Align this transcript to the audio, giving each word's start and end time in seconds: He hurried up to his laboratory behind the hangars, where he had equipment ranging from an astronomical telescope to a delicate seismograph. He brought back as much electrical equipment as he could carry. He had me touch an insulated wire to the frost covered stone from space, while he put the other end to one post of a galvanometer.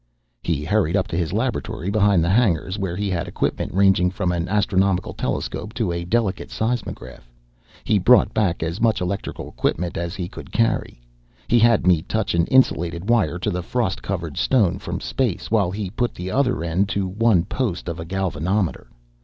He 0.41 0.65
hurried 0.65 0.97
up 0.97 1.07
to 1.09 1.15
his 1.15 1.31
laboratory 1.31 1.91
behind 1.91 2.23
the 2.23 2.29
hangars, 2.31 2.79
where 2.79 2.95
he 2.95 3.11
had 3.11 3.27
equipment 3.27 3.71
ranging 3.71 4.09
from 4.09 4.31
an 4.31 4.49
astronomical 4.49 5.13
telescope 5.13 5.75
to 5.75 5.91
a 5.91 6.05
delicate 6.05 6.49
seismograph. 6.49 7.29
He 7.83 7.99
brought 7.99 8.33
back 8.33 8.63
as 8.63 8.81
much 8.81 8.99
electrical 8.99 9.47
equipment 9.47 9.97
as 9.97 10.15
he 10.15 10.27
could 10.27 10.51
carry. 10.51 10.99
He 11.47 11.59
had 11.59 11.85
me 11.85 12.01
touch 12.01 12.33
an 12.33 12.47
insulated 12.47 13.11
wire 13.11 13.37
to 13.37 13.51
the 13.51 13.61
frost 13.61 14.01
covered 14.01 14.37
stone 14.37 14.79
from 14.79 14.99
space, 15.01 15.51
while 15.51 15.69
he 15.69 15.91
put 15.91 16.15
the 16.15 16.31
other 16.31 16.63
end 16.63 16.89
to 16.89 17.07
one 17.07 17.43
post 17.45 17.87
of 17.87 17.99
a 17.99 18.03
galvanometer. 18.05 18.87